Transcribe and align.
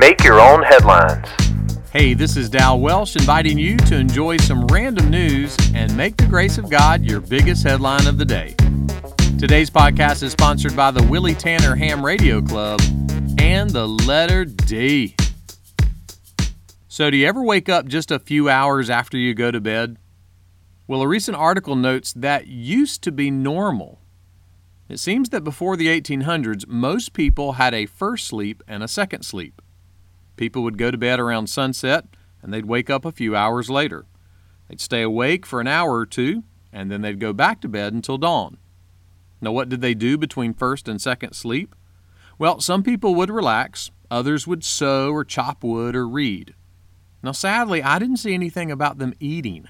Make 0.00 0.24
your 0.24 0.40
own 0.40 0.62
headlines. 0.62 1.28
Hey, 1.92 2.14
this 2.14 2.34
is 2.38 2.48
Dal 2.48 2.80
Welsh 2.80 3.16
inviting 3.16 3.58
you 3.58 3.76
to 3.76 3.96
enjoy 3.96 4.38
some 4.38 4.66
random 4.68 5.10
news 5.10 5.54
and 5.74 5.94
make 5.94 6.16
the 6.16 6.24
grace 6.24 6.56
of 6.56 6.70
God 6.70 7.04
your 7.04 7.20
biggest 7.20 7.64
headline 7.64 8.06
of 8.06 8.16
the 8.16 8.24
day. 8.24 8.54
Today's 9.38 9.68
podcast 9.68 10.22
is 10.22 10.32
sponsored 10.32 10.74
by 10.74 10.90
the 10.90 11.02
Willie 11.02 11.34
Tanner 11.34 11.76
Ham 11.76 12.02
Radio 12.02 12.40
Club 12.40 12.80
and 13.38 13.68
the 13.68 13.86
letter 13.86 14.46
D. 14.46 15.16
So, 16.88 17.10
do 17.10 17.18
you 17.18 17.28
ever 17.28 17.44
wake 17.44 17.68
up 17.68 17.84
just 17.84 18.10
a 18.10 18.18
few 18.18 18.48
hours 18.48 18.88
after 18.88 19.18
you 19.18 19.34
go 19.34 19.50
to 19.50 19.60
bed? 19.60 19.98
Well, 20.86 21.02
a 21.02 21.08
recent 21.08 21.36
article 21.36 21.76
notes 21.76 22.14
that 22.14 22.46
used 22.46 23.02
to 23.02 23.12
be 23.12 23.30
normal. 23.30 24.00
It 24.88 24.98
seems 24.98 25.28
that 25.28 25.44
before 25.44 25.76
the 25.76 25.88
1800s, 25.88 26.66
most 26.66 27.12
people 27.12 27.52
had 27.52 27.74
a 27.74 27.84
first 27.84 28.26
sleep 28.26 28.62
and 28.66 28.82
a 28.82 28.88
second 28.88 29.24
sleep. 29.24 29.60
People 30.40 30.62
would 30.62 30.78
go 30.78 30.90
to 30.90 30.96
bed 30.96 31.20
around 31.20 31.50
sunset 31.50 32.06
and 32.42 32.50
they'd 32.50 32.64
wake 32.64 32.88
up 32.88 33.04
a 33.04 33.12
few 33.12 33.36
hours 33.36 33.68
later. 33.68 34.06
They'd 34.66 34.80
stay 34.80 35.02
awake 35.02 35.44
for 35.44 35.60
an 35.60 35.66
hour 35.66 35.92
or 35.92 36.06
two 36.06 36.44
and 36.72 36.90
then 36.90 37.02
they'd 37.02 37.20
go 37.20 37.34
back 37.34 37.60
to 37.60 37.68
bed 37.68 37.92
until 37.92 38.16
dawn. 38.16 38.56
Now, 39.42 39.52
what 39.52 39.68
did 39.68 39.82
they 39.82 39.92
do 39.92 40.16
between 40.16 40.54
first 40.54 40.88
and 40.88 40.98
second 40.98 41.34
sleep? 41.34 41.74
Well, 42.38 42.58
some 42.58 42.82
people 42.82 43.14
would 43.16 43.28
relax, 43.28 43.90
others 44.10 44.46
would 44.46 44.64
sew 44.64 45.10
or 45.10 45.26
chop 45.26 45.62
wood 45.62 45.94
or 45.94 46.08
read. 46.08 46.54
Now, 47.22 47.32
sadly, 47.32 47.82
I 47.82 47.98
didn't 47.98 48.16
see 48.16 48.32
anything 48.32 48.70
about 48.70 48.96
them 48.96 49.12
eating, 49.20 49.66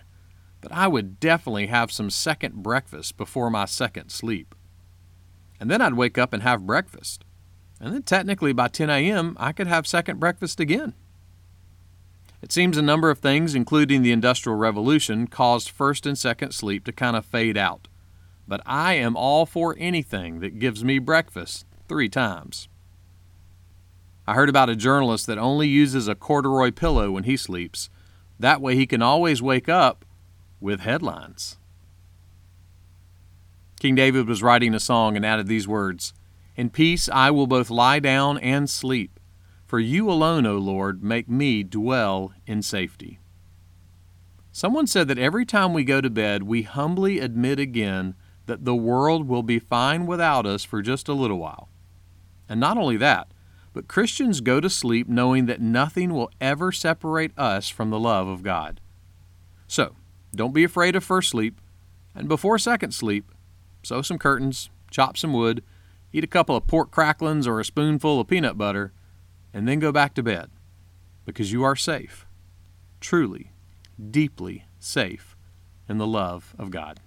but 0.60 0.70
I 0.70 0.86
would 0.86 1.18
definitely 1.18 1.66
have 1.66 1.90
some 1.90 2.10
second 2.10 2.62
breakfast 2.62 3.16
before 3.16 3.50
my 3.50 3.64
second 3.64 4.10
sleep. 4.10 4.54
And 5.58 5.68
then 5.68 5.80
I'd 5.80 5.94
wake 5.94 6.16
up 6.16 6.32
and 6.32 6.44
have 6.44 6.64
breakfast. 6.64 7.24
And 7.80 7.94
then 7.94 8.02
technically 8.02 8.52
by 8.52 8.68
10 8.68 8.90
a.m., 8.90 9.36
I 9.40 9.52
could 9.52 9.66
have 9.66 9.86
second 9.86 10.20
breakfast 10.20 10.60
again. 10.60 10.94
It 12.42 12.52
seems 12.52 12.76
a 12.76 12.82
number 12.82 13.10
of 13.10 13.18
things, 13.18 13.54
including 13.54 14.02
the 14.02 14.12
Industrial 14.12 14.56
Revolution, 14.56 15.26
caused 15.26 15.70
first 15.70 16.06
and 16.06 16.16
second 16.16 16.52
sleep 16.52 16.84
to 16.84 16.92
kind 16.92 17.16
of 17.16 17.24
fade 17.24 17.56
out. 17.56 17.88
But 18.46 18.62
I 18.66 18.94
am 18.94 19.16
all 19.16 19.46
for 19.46 19.76
anything 19.78 20.40
that 20.40 20.58
gives 20.58 20.82
me 20.82 20.98
breakfast 20.98 21.66
three 21.88 22.08
times. 22.08 22.68
I 24.26 24.34
heard 24.34 24.48
about 24.48 24.70
a 24.70 24.76
journalist 24.76 25.26
that 25.26 25.38
only 25.38 25.68
uses 25.68 26.08
a 26.08 26.14
corduroy 26.14 26.70
pillow 26.70 27.10
when 27.10 27.24
he 27.24 27.36
sleeps. 27.36 27.90
That 28.38 28.60
way 28.60 28.74
he 28.74 28.86
can 28.86 29.02
always 29.02 29.42
wake 29.42 29.68
up 29.68 30.04
with 30.60 30.80
headlines. 30.80 31.58
King 33.80 33.94
David 33.94 34.26
was 34.26 34.42
writing 34.42 34.74
a 34.74 34.80
song 34.80 35.16
and 35.16 35.24
added 35.24 35.46
these 35.46 35.66
words 35.66 36.12
In 36.60 36.68
peace 36.68 37.08
I 37.08 37.30
will 37.30 37.46
both 37.46 37.70
lie 37.70 38.00
down 38.00 38.36
and 38.36 38.68
sleep, 38.68 39.18
for 39.64 39.80
you 39.80 40.10
alone, 40.10 40.44
O 40.44 40.58
Lord, 40.58 41.02
make 41.02 41.26
me 41.26 41.62
dwell 41.62 42.34
in 42.46 42.60
safety. 42.60 43.18
Someone 44.52 44.86
said 44.86 45.08
that 45.08 45.18
every 45.18 45.46
time 45.46 45.72
we 45.72 45.84
go 45.84 46.02
to 46.02 46.10
bed, 46.10 46.42
we 46.42 46.60
humbly 46.60 47.18
admit 47.18 47.58
again 47.58 48.14
that 48.44 48.66
the 48.66 48.74
world 48.74 49.26
will 49.26 49.42
be 49.42 49.58
fine 49.58 50.04
without 50.04 50.44
us 50.44 50.62
for 50.62 50.82
just 50.82 51.08
a 51.08 51.14
little 51.14 51.38
while. 51.38 51.70
And 52.46 52.60
not 52.60 52.76
only 52.76 52.98
that, 52.98 53.32
but 53.72 53.88
Christians 53.88 54.42
go 54.42 54.60
to 54.60 54.68
sleep 54.68 55.08
knowing 55.08 55.46
that 55.46 55.62
nothing 55.62 56.12
will 56.12 56.30
ever 56.42 56.72
separate 56.72 57.32
us 57.38 57.70
from 57.70 57.88
the 57.88 57.98
love 57.98 58.28
of 58.28 58.42
God. 58.42 58.82
So, 59.66 59.96
don't 60.34 60.52
be 60.52 60.64
afraid 60.64 60.94
of 60.94 61.04
first 61.04 61.30
sleep, 61.30 61.58
and 62.14 62.28
before 62.28 62.58
second 62.58 62.92
sleep, 62.92 63.32
sew 63.82 64.02
some 64.02 64.18
curtains, 64.18 64.68
chop 64.90 65.16
some 65.16 65.32
wood, 65.32 65.62
eat 66.12 66.24
a 66.24 66.28
couple 66.28 66.56
of 66.56 66.66
pork 66.66 66.90
cracklings 66.90 67.46
or 67.46 67.60
a 67.60 67.64
spoonful 67.64 68.20
of 68.20 68.28
peanut 68.28 68.58
butter, 68.58 68.92
and 69.52 69.66
then 69.66 69.78
go 69.78 69.92
back 69.92 70.14
to 70.14 70.22
bed. 70.22 70.50
Because 71.24 71.52
you 71.52 71.62
are 71.62 71.76
safe, 71.76 72.26
truly, 73.00 73.52
deeply 74.10 74.64
safe 74.78 75.36
in 75.88 75.98
the 75.98 76.06
love 76.06 76.54
of 76.58 76.70
God. 76.70 77.00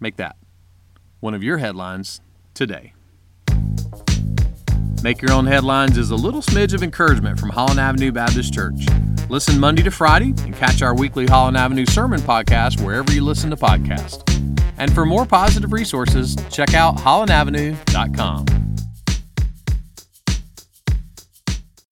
Make 0.00 0.16
that 0.16 0.36
one 1.20 1.34
of 1.34 1.42
your 1.42 1.58
headlines 1.58 2.20
today. 2.52 2.92
Make 5.02 5.20
Your 5.20 5.32
Own 5.32 5.46
Headlines 5.46 5.98
is 5.98 6.10
a 6.10 6.16
little 6.16 6.40
smidge 6.40 6.72
of 6.72 6.82
encouragement 6.82 7.38
from 7.38 7.50
Holland 7.50 7.78
Avenue 7.78 8.10
Baptist 8.10 8.54
Church. 8.54 8.86
Listen 9.28 9.60
Monday 9.60 9.82
to 9.82 9.90
Friday 9.90 10.32
and 10.44 10.54
catch 10.54 10.80
our 10.80 10.94
weekly 10.94 11.26
Holland 11.26 11.58
Avenue 11.58 11.84
Sermon 11.86 12.20
podcast 12.20 12.82
wherever 12.82 13.12
you 13.12 13.22
listen 13.22 13.50
to 13.50 13.56
podcasts. 13.56 14.53
And 14.78 14.92
for 14.92 15.06
more 15.06 15.26
positive 15.26 15.72
resources, 15.72 16.36
check 16.50 16.74
out 16.74 16.96
hollandavenue.com. 16.96 18.63